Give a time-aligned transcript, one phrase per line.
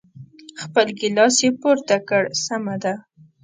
[0.63, 2.93] خپل ګیلاس یې پورته کړ، سمه ده.